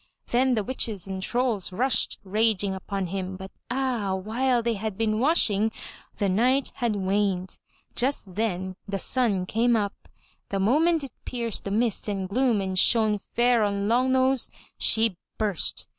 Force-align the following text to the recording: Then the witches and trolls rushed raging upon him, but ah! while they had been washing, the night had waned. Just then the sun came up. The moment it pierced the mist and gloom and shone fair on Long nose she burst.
Then 0.29 0.55
the 0.55 0.63
witches 0.63 1.05
and 1.05 1.21
trolls 1.21 1.71
rushed 1.71 2.17
raging 2.23 2.73
upon 2.73 3.05
him, 3.05 3.37
but 3.37 3.51
ah! 3.69 4.15
while 4.15 4.63
they 4.63 4.73
had 4.73 4.97
been 4.97 5.19
washing, 5.19 5.71
the 6.17 6.27
night 6.27 6.71
had 6.77 6.95
waned. 6.95 7.59
Just 7.93 8.33
then 8.33 8.75
the 8.87 8.97
sun 8.97 9.45
came 9.45 9.75
up. 9.75 10.09
The 10.49 10.59
moment 10.59 11.03
it 11.03 11.11
pierced 11.23 11.65
the 11.65 11.69
mist 11.69 12.09
and 12.09 12.27
gloom 12.27 12.61
and 12.61 12.79
shone 12.79 13.19
fair 13.19 13.63
on 13.63 13.87
Long 13.87 14.11
nose 14.11 14.49
she 14.79 15.17
burst. 15.37 15.87